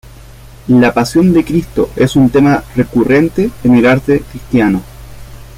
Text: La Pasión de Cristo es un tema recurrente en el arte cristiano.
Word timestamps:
La 0.69 0.95
Pasión 0.95 1.31
de 1.31 1.45
Cristo 1.45 1.91
es 1.95 2.15
un 2.15 2.31
tema 2.31 2.63
recurrente 2.75 3.51
en 3.63 3.75
el 3.75 3.85
arte 3.85 4.21
cristiano. 4.21 4.81